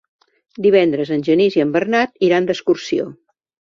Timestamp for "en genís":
1.17-1.57